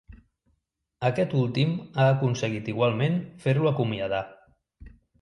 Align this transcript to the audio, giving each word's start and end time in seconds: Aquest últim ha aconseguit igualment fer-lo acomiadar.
Aquest 1.09 1.35
últim 1.41 1.77
ha 1.85 2.07
aconseguit 2.15 2.75
igualment 2.75 3.23
fer-lo 3.47 3.73
acomiadar. 3.75 4.27